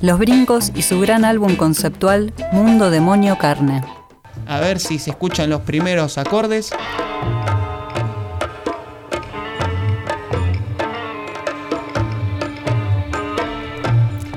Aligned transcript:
Los 0.00 0.18
Brincos 0.18 0.72
y 0.74 0.82
su 0.82 1.00
gran 1.00 1.24
álbum 1.24 1.56
conceptual 1.56 2.32
Mundo, 2.52 2.90
Demonio, 2.90 3.38
Carne. 3.38 3.82
A 4.46 4.60
ver 4.60 4.78
si 4.78 4.98
se 4.98 5.10
escuchan 5.10 5.50
los 5.50 5.62
primeros 5.62 6.18
acordes. 6.18 6.72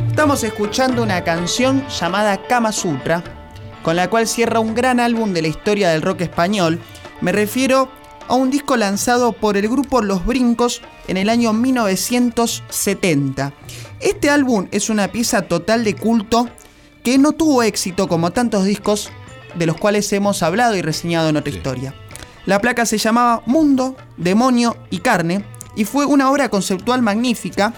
Estamos 0.10 0.44
escuchando 0.44 1.04
una 1.04 1.24
canción 1.24 1.88
llamada 1.88 2.38
Kama 2.48 2.72
Sutra, 2.72 3.24
con 3.84 3.96
la 3.96 4.10
cual 4.10 4.28
cierra 4.28 4.60
un 4.60 4.76
gran 4.76 5.00
álbum 5.00 5.34
de 5.34 5.42
la 5.42 5.48
historia 5.48 5.90
del 5.90 6.02
rock 6.02 6.22
español. 6.22 6.80
Me 7.22 7.32
refiero 7.32 7.90
a 8.30 8.36
un 8.36 8.50
disco 8.52 8.78
lanzado 8.78 9.34
por 9.34 9.58
el 9.58 9.68
grupo 9.68 10.02
Los 10.02 10.26
Brincos 10.26 10.82
en 11.08 11.18
el 11.18 11.28
año 11.30 11.52
1970. 11.52 13.54
Este 14.00 14.30
álbum 14.30 14.68
es 14.72 14.92
una 14.92 15.12
pieza 15.12 15.42
total 15.42 15.84
de 15.84 15.96
culto 15.96 16.48
que 17.04 17.18
no 17.18 17.32
tuvo 17.32 17.64
éxito 17.64 18.08
como 18.08 18.30
tantos 18.32 18.66
discos 18.66 19.10
de 19.56 19.66
los 19.66 19.78
cuales 19.78 20.14
hemos 20.14 20.44
hablado 20.44 20.78
y 20.78 20.84
reseñado 20.84 21.30
en 21.30 21.38
otra 21.38 21.52
historia. 21.52 21.96
La 22.46 22.62
placa 22.62 22.86
se 22.86 23.00
llamaba 23.00 23.42
Mundo, 23.48 23.98
Demonio 24.16 24.78
y 24.92 25.00
Carne 25.00 25.44
y 25.76 25.86
fue 25.86 26.06
una 26.06 26.30
obra 26.30 26.50
conceptual 26.50 27.02
magnífica 27.02 27.74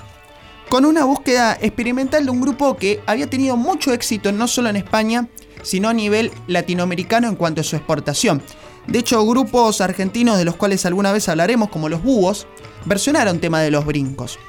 con 0.70 0.84
una 0.84 1.06
búsqueda 1.06 1.58
experimental 1.62 2.26
de 2.26 2.32
un 2.32 2.42
grupo 2.42 2.76
que 2.76 3.02
había 3.06 3.30
tenido 3.30 3.56
mucho 3.56 3.94
éxito 3.94 4.34
no 4.34 4.50
solo 4.50 4.68
en 4.70 4.76
España, 4.76 5.30
sino 5.64 5.88
a 5.88 5.94
nivel 5.94 6.34
latinoamericano 6.48 7.30
en 7.30 7.36
cuanto 7.36 7.62
a 7.62 7.64
su 7.64 7.78
exportación. 7.78 8.42
De 8.88 9.00
hecho, 9.00 9.26
grupos 9.26 9.82
argentinos 9.82 10.38
de 10.38 10.46
los 10.46 10.56
cuales 10.56 10.86
alguna 10.86 11.12
vez 11.12 11.30
hablaremos, 11.30 11.70
como 11.70 11.90
los 11.90 12.04
Búhos, 12.04 12.48
versionaron 12.86 13.40
tema 13.40 13.62
de 13.62 13.72
los 13.72 13.86
brincos. 13.86 14.40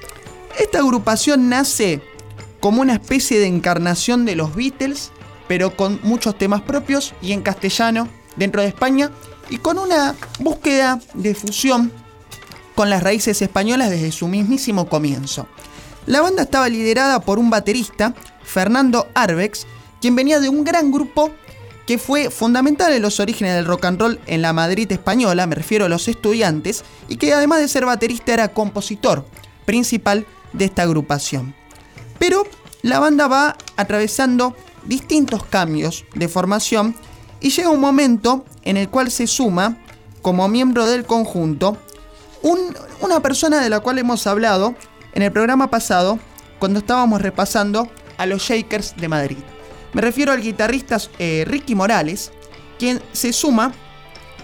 Esta 0.59 0.79
agrupación 0.79 1.49
nace 1.49 2.01
como 2.61 2.81
una 2.83 2.95
especie 2.95 3.39
de 3.41 3.47
encarnación 3.47 4.25
de 4.25 4.37
los 4.37 4.55
Beatles, 4.55 5.11
pero 5.49 5.77
con 5.77 6.01
muchos 6.03 6.39
temas 6.39 6.63
propios 6.63 7.15
y 7.21 7.33
en 7.33 7.43
castellano 7.43 8.09
dentro 8.37 8.63
de 8.63 8.69
España 8.69 9.11
y 9.51 9.59
con 9.59 9.79
una 9.79 10.15
búsqueda 10.41 11.01
de 11.15 11.35
fusión 11.35 11.93
con 12.75 12.89
las 12.89 13.03
raíces 13.03 13.43
españolas 13.43 13.91
desde 13.91 14.13
su 14.13 14.29
mismísimo 14.29 14.89
comienzo. 14.89 15.47
La 16.07 16.21
banda 16.21 16.43
estaba 16.43 16.69
liderada 16.69 17.21
por 17.21 17.39
un 17.39 17.51
baterista, 17.51 18.15
Fernando 18.43 19.09
Arbex, 19.15 19.67
quien 20.01 20.17
venía 20.17 20.41
de 20.41 20.49
un 20.49 20.65
gran 20.65 20.91
grupo 20.91 21.31
que 21.93 21.99
fue 21.99 22.31
fundamental 22.31 22.91
en 22.95 23.03
los 23.03 23.21
orígenes 23.21 23.55
del 23.55 23.67
rock 23.67 23.85
and 23.85 24.01
roll 24.01 24.19
en 24.27 24.41
la 24.41 24.55
Madrid 24.55 24.91
española, 24.91 25.47
me 25.47 25.55
refiero 25.55 25.85
a 25.85 25.91
los 25.91 26.09
estudiantes, 26.09 26.85
y 27.07 27.17
que 27.17 27.35
además 27.35 27.61
de 27.61 27.69
ser 27.69 27.85
baterista 27.85 28.33
era 28.33 28.49
compositor 28.49 29.27
principal 29.67 30.27
de 30.55 30.65
esta 30.65 30.85
agrupación. 30.85 31.55
Pero 32.19 32.45
la 32.81 32.99
banda 32.99 33.29
va 33.29 33.59
atravesando 33.77 34.57
distintos 34.87 35.45
cambios 35.45 36.07
de 36.15 36.29
formación 36.29 36.95
y 37.41 37.51
llega 37.51 37.69
un 37.69 37.81
momento 37.81 38.47
en 38.63 38.79
el 38.79 38.89
cual 38.89 39.11
se 39.11 39.27
suma 39.27 39.77
como 40.23 40.49
miembro 40.49 40.87
del 40.87 41.05
conjunto 41.05 41.77
una 43.03 43.21
persona 43.21 43.61
de 43.61 43.69
la 43.69 43.81
cual 43.81 43.99
hemos 43.99 44.27
hablado 44.27 44.75
en 45.13 45.23
el 45.23 45.31
programa 45.31 45.69
pasado 45.69 46.19
cuando 46.59 46.79
estábamos 46.79 47.21
repasando 47.21 47.87
a 48.17 48.25
los 48.25 48.41
Shakers 48.45 48.97
de 48.97 49.09
Madrid. 49.09 49.39
Me 49.93 50.01
refiero 50.01 50.33
al 50.33 50.41
guitarrista 50.41 50.99
eh, 51.19 51.45
Ricky 51.47 51.75
Morales, 51.75 52.33
quien 52.79 53.01
se 53.13 53.33
suma 53.33 53.75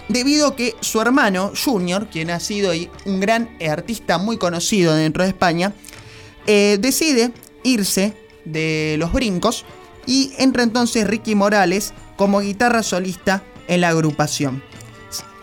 debido 0.09 0.49
a 0.49 0.57
que 0.57 0.75
su 0.81 1.01
hermano 1.01 1.53
Junior, 1.63 2.09
quien 2.11 2.31
ha 2.31 2.41
sido 2.41 2.73
un 3.05 3.21
gran 3.21 3.57
artista 3.69 4.19
muy 4.19 4.37
conocido 4.37 4.95
dentro 4.95 5.23
de 5.23 5.31
España, 5.31 5.73
eh, 6.47 6.79
decide 6.81 7.33
irse 7.63 8.15
de 8.45 8.97
los 8.99 9.13
brincos 9.13 9.65
y 10.07 10.33
entra 10.39 10.63
entonces 10.63 11.07
Ricky 11.07 11.35
Morales 11.35 11.93
como 12.17 12.41
guitarra 12.41 12.83
solista 12.83 13.43
en 13.69 13.83
la 13.83 13.91
agrupación. 13.91 14.63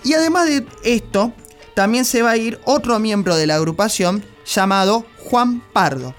Y 0.03 0.13
además 0.13 0.47
de 0.47 0.65
esto, 0.83 1.33
también 1.73 2.05
se 2.05 2.21
va 2.21 2.31
a 2.31 2.37
ir 2.37 2.59
otro 2.63 2.99
miembro 2.99 3.35
de 3.35 3.47
la 3.47 3.55
agrupación 3.55 4.23
llamado 4.45 5.05
Juan 5.17 5.61
Pardo. 5.73 6.15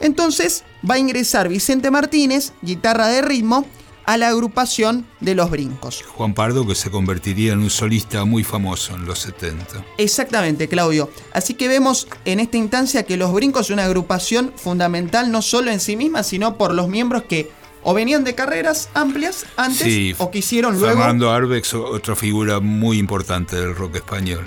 Entonces 0.00 0.64
va 0.88 0.94
a 0.94 0.98
ingresar 0.98 1.48
Vicente 1.48 1.90
Martínez, 1.90 2.52
guitarra 2.62 3.08
de 3.08 3.22
ritmo, 3.22 3.66
a 4.06 4.16
la 4.16 4.28
agrupación 4.28 5.06
de 5.20 5.34
Los 5.34 5.50
Brincos. 5.50 6.02
Juan 6.02 6.34
Pardo 6.34 6.66
que 6.66 6.74
se 6.74 6.90
convertiría 6.90 7.52
en 7.52 7.60
un 7.60 7.70
solista 7.70 8.24
muy 8.24 8.44
famoso 8.44 8.94
en 8.94 9.06
los 9.06 9.20
70. 9.20 9.84
Exactamente, 9.98 10.68
Claudio. 10.68 11.10
Así 11.32 11.54
que 11.54 11.68
vemos 11.68 12.06
en 12.24 12.40
esta 12.40 12.56
instancia 12.56 13.04
que 13.04 13.16
Los 13.16 13.32
Brincos 13.32 13.66
es 13.66 13.70
una 13.70 13.84
agrupación 13.84 14.52
fundamental 14.56 15.30
no 15.30 15.42
solo 15.42 15.70
en 15.70 15.80
sí 15.80 15.96
misma, 15.96 16.22
sino 16.22 16.58
por 16.58 16.74
los 16.74 16.88
miembros 16.88 17.24
que 17.24 17.50
o 17.82 17.92
venían 17.92 18.24
de 18.24 18.34
carreras 18.34 18.88
amplias 18.94 19.44
antes 19.56 20.16
o 20.18 20.30
que 20.30 20.38
hicieron 20.38 20.78
luego. 20.78 20.96
Fernando 20.96 21.30
Arbex, 21.30 21.74
otra 21.74 22.16
figura 22.16 22.60
muy 22.60 22.98
importante 22.98 23.56
del 23.56 23.74
rock 23.74 23.96
español. 23.96 24.46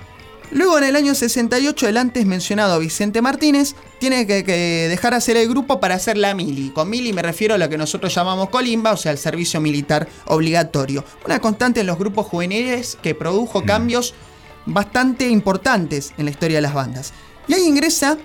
Luego 0.52 0.78
en 0.78 0.86
el 0.86 0.96
año 0.96 1.14
68 1.14 1.88
el 1.90 1.98
antes 1.98 2.26
mencionado 2.26 2.80
Vicente 2.80 3.22
Martínez 3.22 3.76
tiene 4.00 4.26
que, 4.26 4.44
dejar 4.90 5.14
hacer 5.14 5.36
el 5.36 5.50
grupo 5.50 5.80
para 5.80 5.96
hacer 5.96 6.18
la 6.18 6.34
mili. 6.34 6.70
Con 6.70 6.90
mili 6.90 7.12
me 7.12 7.22
refiero 7.22 7.56
a 7.56 7.58
lo 7.58 7.68
que 7.68 7.78
nosotros 7.78 8.14
llamamos 8.16 8.50
colimba, 8.50 8.94
o 8.94 8.98
sea, 8.98 9.12
el 9.12 9.18
servicio 9.18 9.60
militar 9.60 10.08
obligatorio. 10.26 11.04
Una 11.26 11.40
constante 11.40 11.82
en 11.82 11.88
los 11.88 11.98
grupos 11.98 12.28
juveniles 12.28 12.98
que 13.02 13.14
produjo 13.14 13.62
mm. 13.62 13.66
cambios 13.66 14.14
bastante 14.66 15.28
importantes 15.28 16.14
en 16.18 16.26
la 16.26 16.32
historia 16.32 16.58
de 16.58 16.62
las 16.62 16.74
bandas. 16.74 17.14
Y 17.48 17.54
ahí 17.54 17.66
ingresa 17.66 18.18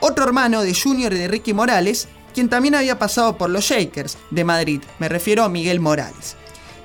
otro 0.00 0.24
hermano 0.24 0.62
de 0.62 0.74
Junior 0.74 1.12
y 1.12 1.18
de 1.18 1.28
Ricky 1.28 1.54
Morales, 1.54 2.08
quien 2.34 2.48
también 2.48 2.76
había 2.76 2.98
pasado 2.98 3.36
por 3.36 3.50
los 3.50 3.64
Shakers 3.64 4.16
de 4.30 4.44
Madrid. 4.44 4.80
Me 5.00 5.08
refiero 5.08 5.42
a 5.42 5.48
Miguel 5.48 5.80
Morales. 5.80 6.36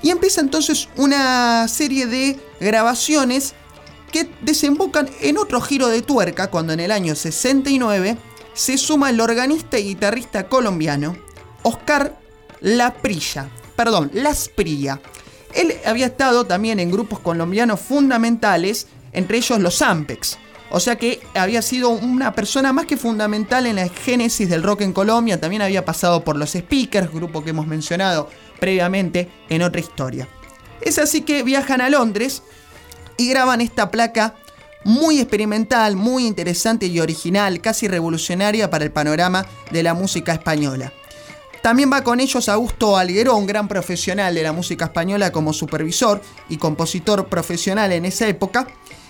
Y 0.01 0.09
empieza 0.09 0.41
entonces 0.41 0.89
una 0.97 1.67
serie 1.67 2.07
de 2.07 2.39
grabaciones 2.59 3.53
que 4.13 4.29
desembocan 4.41 5.09
en 5.21 5.37
otro 5.37 5.59
giro 5.59 5.89
de 5.89 6.03
tuerca 6.03 6.49
cuando 6.49 6.71
en 6.71 6.79
el 6.79 6.91
año 6.91 7.15
69 7.15 8.15
se 8.53 8.77
suma 8.77 9.09
el 9.09 9.19
organista 9.19 9.79
y 9.79 9.85
guitarrista 9.85 10.47
colombiano 10.47 11.17
Oscar 11.63 12.17
Laprilla, 12.61 13.49
perdón, 13.75 14.11
Lasprilla. 14.13 15.01
Él 15.53 15.73
había 15.85 16.05
estado 16.05 16.45
también 16.45 16.79
en 16.79 16.91
grupos 16.91 17.19
colombianos 17.19 17.79
fundamentales, 17.79 18.87
entre 19.11 19.37
ellos 19.37 19.59
los 19.59 19.81
Ampex. 19.81 20.37
O 20.69 20.79
sea 20.79 20.95
que 20.95 21.19
había 21.33 21.61
sido 21.61 21.89
una 21.89 22.33
persona 22.33 22.71
más 22.71 22.85
que 22.85 22.97
fundamental 22.97 23.65
en 23.65 23.77
la 23.77 23.89
génesis 23.89 24.47
del 24.47 24.63
rock 24.63 24.81
en 24.81 24.93
Colombia, 24.93 25.39
también 25.39 25.61
había 25.63 25.85
pasado 25.85 26.23
por 26.23 26.37
los 26.37 26.51
Speakers, 26.51 27.11
grupo 27.11 27.43
que 27.43 27.49
hemos 27.49 27.67
mencionado 27.67 28.29
previamente 28.59 29.29
en 29.49 29.63
otra 29.63 29.81
historia. 29.81 30.27
Es 30.81 30.99
así 30.99 31.21
que 31.21 31.43
viajan 31.43 31.81
a 31.81 31.89
Londres 31.89 32.43
y 33.17 33.29
graban 33.29 33.61
esta 33.61 33.91
placa 33.91 34.35
muy 34.83 35.19
experimental, 35.19 35.95
muy 35.95 36.25
interesante 36.25 36.87
y 36.87 36.99
original, 36.99 37.61
casi 37.61 37.87
revolucionaria 37.87 38.69
para 38.69 38.83
el 38.83 38.91
panorama 38.91 39.45
de 39.71 39.83
la 39.83 39.93
música 39.93 40.33
española. 40.33 40.91
También 41.61 41.89
va 41.91 42.03
con 42.03 42.19
ellos 42.19 42.49
Augusto 42.49 42.97
Alguero, 42.97 43.37
un 43.37 43.47
gran 43.47 43.69
profesional 43.69 44.35
de 44.35 44.43
la 44.43 44.51
música 44.51 44.85
española 44.85 45.31
como 45.31 45.53
supervisor 45.53 46.21
y 46.49 46.57
compositor 46.57 47.27
profesional 47.27 47.93
en 47.93 48.03
esa 48.03 48.27
época, 48.27 48.67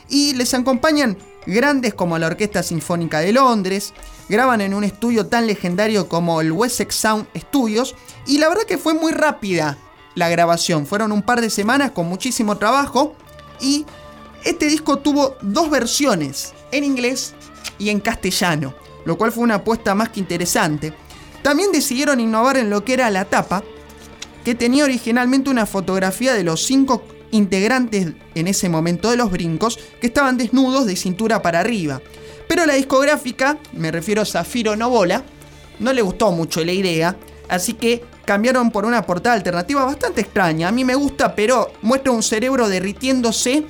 y 0.07 0.33
les 0.33 0.53
acompañan 0.53 1.17
grandes 1.47 1.95
como 1.95 2.19
la 2.19 2.27
Orquesta 2.27 2.61
Sinfónica 2.61 3.21
de 3.21 3.33
Londres, 3.33 3.93
graban 4.29 4.61
en 4.61 4.75
un 4.75 4.83
estudio 4.83 5.25
tan 5.25 5.47
legendario 5.47 6.07
como 6.07 6.41
el 6.41 6.51
Wessex 6.51 6.93
Sound 6.93 7.27
Studios, 7.35 7.95
y 8.27 8.37
la 8.37 8.49
verdad 8.49 8.63
que 8.63 8.77
fue 8.77 8.93
muy 8.93 9.11
rápida 9.11 9.79
la 10.13 10.29
grabación, 10.29 10.85
fueron 10.85 11.11
un 11.11 11.23
par 11.23 11.41
de 11.41 11.49
semanas 11.49 11.89
con 11.89 12.07
muchísimo 12.07 12.57
trabajo, 12.57 13.15
y 13.59 13.85
este 14.43 14.67
disco 14.67 14.97
tuvo 14.97 15.37
dos 15.41 15.69
versiones, 15.69 16.53
en 16.71 16.83
inglés 16.83 17.33
y 17.77 17.89
en 17.89 17.99
castellano, 17.99 18.73
lo 19.05 19.17
cual 19.17 19.31
fue 19.31 19.43
una 19.43 19.55
apuesta 19.55 19.95
más 19.95 20.09
que 20.09 20.19
interesante. 20.19 20.93
También 21.41 21.71
decidieron 21.71 22.19
innovar 22.19 22.57
en 22.57 22.69
lo 22.69 22.83
que 22.83 22.93
era 22.93 23.09
la 23.09 23.25
tapa, 23.25 23.63
que 24.43 24.55
tenía 24.55 24.83
originalmente 24.83 25.49
una 25.49 25.65
fotografía 25.65 26.33
de 26.33 26.43
los 26.43 26.63
cinco 26.65 27.03
integrantes 27.31 28.13
en 28.35 28.47
ese 28.47 28.69
momento 28.69 29.09
de 29.09 29.17
los 29.17 29.31
brincos 29.31 29.79
que 29.99 30.07
estaban 30.07 30.37
desnudos 30.37 30.85
de 30.85 30.95
cintura 30.95 31.41
para 31.41 31.59
arriba. 31.59 32.01
Pero 32.47 32.65
la 32.65 32.75
discográfica, 32.75 33.57
me 33.71 33.91
refiero 33.91 34.21
a 34.21 34.25
Zafiro 34.25 34.75
Novola, 34.75 35.23
no 35.79 35.93
le 35.93 36.01
gustó 36.01 36.31
mucho 36.31 36.63
la 36.63 36.73
idea, 36.73 37.17
así 37.49 37.73
que 37.73 38.03
cambiaron 38.25 38.71
por 38.71 38.85
una 38.85 39.01
portada 39.03 39.35
alternativa 39.35 39.85
bastante 39.85 40.21
extraña. 40.21 40.67
A 40.67 40.71
mí 40.71 40.83
me 40.83 40.95
gusta, 40.95 41.35
pero 41.35 41.71
muestra 41.81 42.11
un 42.11 42.23
cerebro 42.23 42.69
derritiéndose 42.69 43.65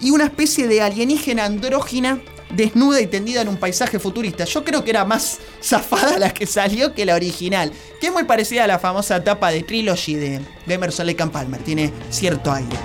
y 0.00 0.10
una 0.10 0.24
especie 0.24 0.66
de 0.68 0.82
alienígena 0.82 1.44
andrógina 1.44 2.20
desnuda 2.50 3.00
y 3.00 3.06
tendida 3.06 3.42
en 3.42 3.48
un 3.48 3.56
paisaje 3.56 3.98
futurista. 3.98 4.44
Yo 4.44 4.64
creo 4.64 4.84
que 4.84 4.90
era 4.90 5.04
más 5.04 5.38
zafada 5.62 6.18
la 6.18 6.30
que 6.30 6.46
salió 6.46 6.94
que 6.94 7.04
la 7.04 7.14
original, 7.14 7.72
que 8.00 8.08
es 8.08 8.12
muy 8.12 8.24
parecida 8.24 8.64
a 8.64 8.66
la 8.66 8.78
famosa 8.78 9.22
tapa 9.22 9.50
de 9.50 9.62
Trilogy 9.62 10.14
de, 10.14 10.40
Emerson 10.66 11.06
Lake 11.06 11.26
Palmer, 11.26 11.60
tiene 11.62 11.92
cierto 12.10 12.52
aire. 12.52 12.76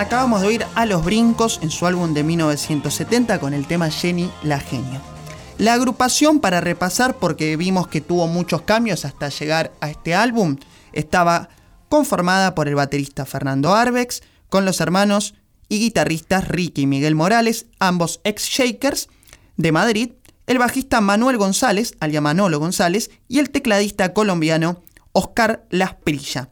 Acabamos 0.00 0.40
de 0.40 0.46
oír 0.46 0.66
a 0.76 0.86
Los 0.86 1.04
Brincos 1.04 1.60
en 1.62 1.68
su 1.68 1.86
álbum 1.86 2.14
de 2.14 2.24
1970 2.24 3.38
con 3.38 3.52
el 3.52 3.66
tema 3.66 3.90
Jenny 3.90 4.30
la 4.42 4.58
Genio. 4.58 4.98
La 5.58 5.74
agrupación, 5.74 6.40
para 6.40 6.62
repasar, 6.62 7.18
porque 7.18 7.54
vimos 7.58 7.86
que 7.86 8.00
tuvo 8.00 8.26
muchos 8.26 8.62
cambios 8.62 9.04
hasta 9.04 9.28
llegar 9.28 9.72
a 9.82 9.90
este 9.90 10.14
álbum, 10.14 10.56
estaba 10.94 11.50
conformada 11.90 12.54
por 12.54 12.66
el 12.66 12.76
baterista 12.76 13.26
Fernando 13.26 13.74
Arbex, 13.74 14.22
con 14.48 14.64
los 14.64 14.80
hermanos 14.80 15.34
y 15.68 15.80
guitarristas 15.80 16.48
Ricky 16.48 16.80
y 16.80 16.86
Miguel 16.86 17.14
Morales, 17.14 17.66
ambos 17.78 18.22
ex-Shakers 18.24 19.10
de 19.58 19.70
Madrid, 19.70 20.12
el 20.46 20.56
bajista 20.56 21.02
Manuel 21.02 21.36
González, 21.36 21.92
alias 22.00 22.22
Manolo 22.22 22.58
González, 22.58 23.10
y 23.28 23.38
el 23.38 23.50
tecladista 23.50 24.14
colombiano 24.14 24.80
Oscar 25.12 25.66
Lasprilla. 25.68 26.48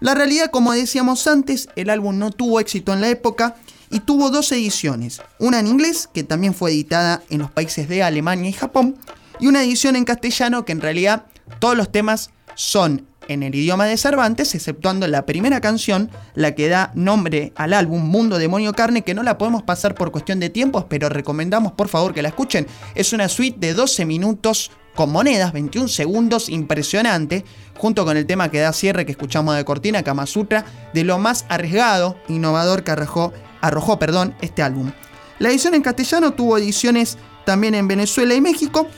La 0.00 0.14
realidad, 0.14 0.50
como 0.50 0.72
decíamos 0.72 1.26
antes, 1.26 1.68
el 1.74 1.90
álbum 1.90 2.18
no 2.18 2.30
tuvo 2.30 2.60
éxito 2.60 2.92
en 2.92 3.00
la 3.00 3.08
época 3.08 3.56
y 3.90 4.00
tuvo 4.00 4.30
dos 4.30 4.52
ediciones, 4.52 5.20
una 5.38 5.58
en 5.58 5.66
inglés, 5.66 6.08
que 6.12 6.22
también 6.22 6.54
fue 6.54 6.70
editada 6.70 7.22
en 7.30 7.40
los 7.40 7.50
países 7.50 7.88
de 7.88 8.02
Alemania 8.02 8.48
y 8.48 8.52
Japón, 8.52 8.96
y 9.40 9.48
una 9.48 9.62
edición 9.62 9.96
en 9.96 10.04
castellano 10.04 10.64
que 10.64 10.72
en 10.72 10.80
realidad 10.80 11.26
todos 11.58 11.76
los 11.76 11.90
temas 11.90 12.30
son 12.58 13.06
en 13.28 13.44
el 13.44 13.54
idioma 13.54 13.86
de 13.86 13.96
Cervantes, 13.96 14.54
exceptuando 14.54 15.06
la 15.06 15.26
primera 15.26 15.60
canción, 15.60 16.10
la 16.34 16.56
que 16.56 16.68
da 16.68 16.90
nombre 16.94 17.52
al 17.54 17.72
álbum 17.72 18.02
Mundo 18.02 18.36
Demonio 18.36 18.72
Carne, 18.72 19.02
que 19.02 19.14
no 19.14 19.22
la 19.22 19.38
podemos 19.38 19.62
pasar 19.62 19.94
por 19.94 20.10
cuestión 20.10 20.40
de 20.40 20.50
tiempos, 20.50 20.84
pero 20.88 21.08
recomendamos 21.08 21.72
por 21.72 21.88
favor 21.88 22.12
que 22.12 22.22
la 22.22 22.30
escuchen. 22.30 22.66
Es 22.96 23.12
una 23.12 23.28
suite 23.28 23.58
de 23.60 23.74
12 23.74 24.04
minutos 24.06 24.72
con 24.96 25.12
monedas, 25.12 25.52
21 25.52 25.86
segundos, 25.86 26.48
impresionante, 26.48 27.44
junto 27.76 28.04
con 28.04 28.16
el 28.16 28.26
tema 28.26 28.50
que 28.50 28.58
da 28.58 28.72
cierre 28.72 29.06
que 29.06 29.12
escuchamos 29.12 29.54
de 29.54 29.64
Cortina, 29.64 30.02
Kama 30.02 30.26
Sutra, 30.26 30.64
de 30.92 31.04
lo 31.04 31.18
más 31.18 31.44
arriesgado, 31.48 32.16
innovador 32.26 32.82
que 32.82 32.90
arrojó, 32.90 33.32
arrojó 33.60 34.00
perdón, 34.00 34.34
este 34.40 34.62
álbum. 34.62 34.90
La 35.38 35.50
edición 35.50 35.74
en 35.74 35.82
castellano 35.82 36.32
tuvo 36.32 36.58
ediciones 36.58 37.18
también 37.46 37.76
en 37.76 37.86
Venezuela 37.86 38.34
y 38.34 38.40
México. 38.40 38.88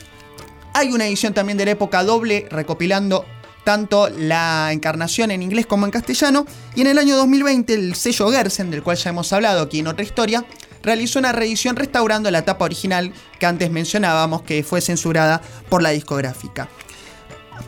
Hay 0.73 0.91
una 0.93 1.05
edición 1.05 1.35
también 1.35 1.59
de 1.59 1.65
la 1.65 1.71
época 1.71 2.03
doble 2.03 2.47
recopilando 2.49 3.25
tanto 3.63 4.09
la 4.09 4.71
encarnación 4.71 5.31
en 5.31 5.43
inglés 5.43 5.65
como 5.65 5.85
en 5.85 5.91
castellano. 5.91 6.45
Y 6.75 6.81
en 6.81 6.87
el 6.87 6.97
año 6.97 7.15
2020 7.17 7.73
el 7.73 7.95
sello 7.95 8.29
Gersen, 8.29 8.71
del 8.71 8.83
cual 8.83 8.97
ya 8.97 9.09
hemos 9.09 9.31
hablado 9.33 9.61
aquí 9.61 9.79
en 9.79 9.87
otra 9.87 10.03
historia, 10.03 10.45
realizó 10.83 11.19
una 11.19 11.31
reedición 11.31 11.75
restaurando 11.75 12.31
la 12.31 12.43
tapa 12.43 12.65
original 12.65 13.13
que 13.39 13.45
antes 13.45 13.69
mencionábamos 13.71 14.41
que 14.43 14.63
fue 14.63 14.81
censurada 14.81 15.41
por 15.69 15.81
la 15.81 15.91
discográfica. 15.91 16.69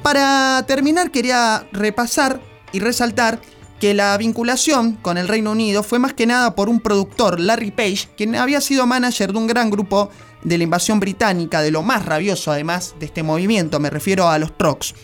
Para 0.02 0.64
terminar 0.68 1.12
quería 1.12 1.68
repasar 1.72 2.42
y 2.72 2.80
resaltar 2.80 3.40
que 3.80 3.94
la 3.94 4.18
vinculación 4.18 4.94
con 4.94 5.18
el 5.18 5.28
Reino 5.28 5.52
Unido 5.52 5.84
fue 5.84 6.00
más 6.00 6.14
que 6.14 6.26
nada 6.26 6.56
por 6.56 6.70
un 6.70 6.80
productor, 6.80 7.40
Larry 7.40 7.72
Page, 7.72 8.08
quien 8.16 8.36
había 8.36 8.62
sido 8.62 8.88
manager 8.88 9.34
de 9.34 9.38
un 9.38 9.48
gran 9.48 9.70
grupo 9.70 10.10
de 10.44 10.58
la 10.58 10.64
invasión 10.64 11.00
británica, 11.00 11.62
de 11.62 11.72
lo 11.72 11.84
más 11.84 12.06
rabioso 12.06 12.52
además 12.52 12.96
de 13.00 13.06
este 13.06 13.24
movimiento, 13.24 13.80
me 13.80 13.90
refiero 13.90 14.30
a 14.30 14.40
los 14.40 14.58
Trocs. 14.58 14.96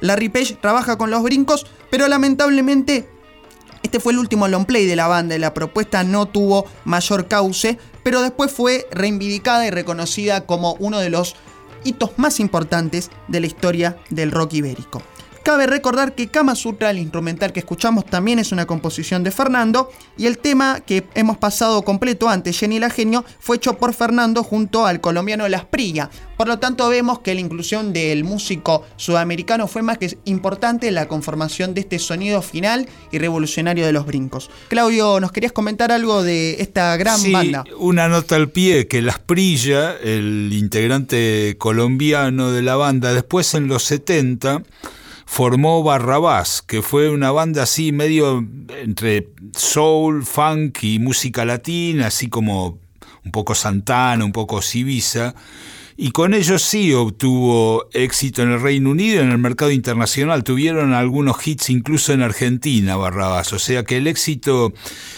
Larry 0.00 0.28
Page 0.28 0.58
trabaja 0.60 0.96
con 0.96 1.10
los 1.10 1.22
brincos, 1.22 1.66
pero 1.90 2.08
lamentablemente 2.08 3.08
este 3.82 4.00
fue 4.00 4.12
el 4.12 4.18
último 4.18 4.48
long 4.48 4.66
play 4.66 4.86
de 4.86 4.96
la 4.96 5.06
banda 5.06 5.34
y 5.34 5.38
la 5.38 5.54
propuesta 5.54 6.04
no 6.04 6.26
tuvo 6.26 6.66
mayor 6.84 7.28
cauce, 7.28 7.78
pero 8.02 8.22
después 8.22 8.50
fue 8.50 8.86
reivindicada 8.90 9.66
y 9.66 9.70
reconocida 9.70 10.46
como 10.46 10.74
uno 10.74 10.98
de 10.98 11.10
los 11.10 11.36
hitos 11.84 12.10
más 12.18 12.40
importantes 12.40 13.10
de 13.28 13.40
la 13.40 13.46
historia 13.46 13.96
del 14.10 14.30
rock 14.30 14.54
ibérico. 14.54 15.02
Cabe 15.48 15.66
recordar 15.66 16.14
que 16.14 16.26
Kama 16.26 16.54
Sutra, 16.54 16.90
el 16.90 16.98
instrumental 16.98 17.54
que 17.54 17.60
escuchamos, 17.60 18.04
también 18.04 18.38
es 18.38 18.52
una 18.52 18.66
composición 18.66 19.24
de 19.24 19.30
Fernando 19.30 19.88
y 20.18 20.26
el 20.26 20.36
tema 20.36 20.80
que 20.80 21.06
hemos 21.14 21.38
pasado 21.38 21.80
completo 21.84 22.28
antes, 22.28 22.58
Jenny 22.58 22.78
la 22.78 22.90
Genio, 22.90 23.24
fue 23.40 23.56
hecho 23.56 23.78
por 23.78 23.94
Fernando 23.94 24.44
junto 24.44 24.84
al 24.84 25.00
colombiano 25.00 25.48
Las 25.48 25.64
Prilla. 25.64 26.10
Por 26.36 26.48
lo 26.48 26.58
tanto, 26.58 26.86
vemos 26.90 27.20
que 27.20 27.34
la 27.34 27.40
inclusión 27.40 27.94
del 27.94 28.24
músico 28.24 28.84
sudamericano 28.96 29.68
fue 29.68 29.80
más 29.80 29.96
que 29.96 30.18
importante 30.26 30.86
en 30.88 30.96
la 30.96 31.08
conformación 31.08 31.72
de 31.72 31.80
este 31.80 31.98
sonido 31.98 32.42
final 32.42 32.86
y 33.10 33.16
revolucionario 33.16 33.86
de 33.86 33.92
los 33.92 34.04
brincos. 34.04 34.50
Claudio, 34.68 35.18
¿nos 35.18 35.32
querías 35.32 35.52
comentar 35.52 35.92
algo 35.92 36.22
de 36.22 36.60
esta 36.60 36.94
gran 36.98 37.18
sí, 37.18 37.32
banda? 37.32 37.64
Una 37.78 38.06
nota 38.08 38.36
al 38.36 38.50
pie 38.50 38.86
que 38.86 39.00
Las 39.00 39.18
Prilla, 39.18 39.96
el 39.96 40.50
integrante 40.52 41.56
colombiano 41.56 42.52
de 42.52 42.60
la 42.60 42.76
banda, 42.76 43.14
después 43.14 43.54
en 43.54 43.66
los 43.66 43.84
70 43.84 44.62
formó 45.28 45.82
Barrabás, 45.82 46.62
que 46.62 46.80
fue 46.80 47.10
una 47.10 47.30
banda 47.30 47.64
así 47.64 47.92
medio 47.92 48.44
entre 48.82 49.28
soul, 49.54 50.24
funk 50.24 50.82
y 50.82 50.98
música 50.98 51.44
latina, 51.44 52.06
así 52.06 52.28
como 52.28 52.78
un 53.24 53.30
poco 53.30 53.54
Santana, 53.54 54.24
un 54.24 54.32
poco 54.32 54.62
Civisa. 54.62 55.34
Y 55.98 56.12
con 56.12 56.32
ellos 56.32 56.62
sí 56.62 56.94
obtuvo 56.94 57.88
éxito 57.92 58.42
en 58.42 58.52
el 58.52 58.62
Reino 58.62 58.90
Unido, 58.90 59.20
en 59.20 59.30
el 59.30 59.36
mercado 59.36 59.70
internacional. 59.70 60.44
Tuvieron 60.44 60.94
algunos 60.94 61.46
hits 61.46 61.68
incluso 61.68 62.14
en 62.14 62.22
Argentina, 62.22 62.96
Barrabás. 62.96 63.52
O 63.52 63.58
sea 63.58 63.84
que 63.84 63.98
el 63.98 64.06
éxito 64.06 64.72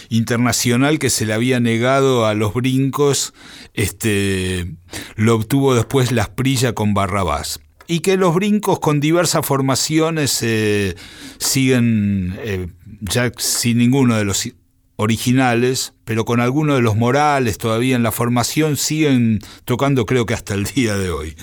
internacional 0.09 0.99
que 0.99 1.09
se 1.09 1.25
le 1.25 1.33
había 1.33 1.61
negado 1.61 2.25
a 2.25 2.33
los 2.33 2.53
brincos, 2.53 3.33
este, 3.73 4.75
lo 5.15 5.35
obtuvo 5.35 5.73
después 5.73 6.11
Las 6.11 6.27
Prilla 6.27 6.73
con 6.73 6.93
Barrabás 6.93 7.61
y 7.91 7.99
que 7.99 8.15
los 8.15 8.33
brincos 8.33 8.79
con 8.79 9.01
diversas 9.01 9.45
formaciones 9.45 10.39
eh, 10.43 10.95
siguen 11.39 12.39
eh, 12.39 12.67
ya 13.01 13.33
sin 13.37 13.79
ninguno 13.79 14.15
de 14.15 14.23
los 14.23 14.47
originales, 14.95 15.91
pero 16.05 16.23
con 16.23 16.39
alguno 16.39 16.75
de 16.75 16.81
los 16.81 16.95
morales 16.95 17.57
todavía 17.57 17.97
en 17.97 18.03
la 18.03 18.13
formación 18.13 18.77
siguen 18.77 19.39
tocando 19.65 20.05
creo 20.05 20.25
que 20.25 20.33
hasta 20.33 20.53
el 20.53 20.63
día 20.63 20.95
de 20.95 21.11
hoy. 21.11 21.35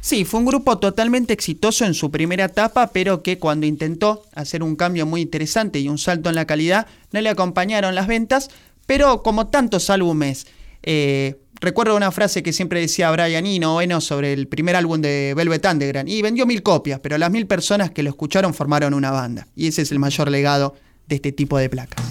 Sí, 0.00 0.24
fue 0.24 0.38
un 0.38 0.46
grupo 0.46 0.78
totalmente 0.78 1.32
exitoso 1.32 1.84
en 1.84 1.94
su 1.94 2.12
primera 2.12 2.44
etapa, 2.44 2.92
pero 2.92 3.24
que 3.24 3.40
cuando 3.40 3.66
intentó 3.66 4.22
hacer 4.32 4.62
un 4.62 4.76
cambio 4.76 5.06
muy 5.06 5.22
interesante 5.22 5.80
y 5.80 5.88
un 5.88 5.98
salto 5.98 6.28
en 6.28 6.36
la 6.36 6.44
calidad, 6.44 6.86
no 7.10 7.20
le 7.20 7.30
acompañaron 7.30 7.96
las 7.96 8.06
ventas, 8.06 8.48
pero 8.86 9.24
como 9.24 9.48
tantos 9.48 9.90
álbumes 9.90 10.46
eh, 10.84 11.34
recuerdo 11.60 11.96
una 11.96 12.10
frase 12.10 12.42
que 12.42 12.52
siempre 12.52 12.80
decía 12.80 13.10
Brian 13.10 13.46
Eno 13.46 14.00
sobre 14.00 14.32
el 14.32 14.48
primer 14.48 14.76
álbum 14.76 15.00
de 15.00 15.34
Velvet 15.36 15.64
Underground. 15.66 16.08
Y 16.08 16.22
vendió 16.22 16.46
mil 16.46 16.62
copias, 16.62 17.00
pero 17.00 17.18
las 17.18 17.30
mil 17.30 17.46
personas 17.46 17.90
que 17.90 18.02
lo 18.02 18.10
escucharon 18.10 18.54
formaron 18.54 18.94
una 18.94 19.10
banda. 19.10 19.46
Y 19.54 19.68
ese 19.68 19.82
es 19.82 19.92
el 19.92 19.98
mayor 19.98 20.30
legado 20.30 20.74
de 21.06 21.16
este 21.16 21.32
tipo 21.32 21.58
de 21.58 21.68
placas. 21.68 22.10